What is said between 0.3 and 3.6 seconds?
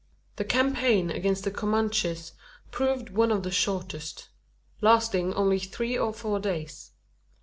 The campaign against the Comanches proved one of the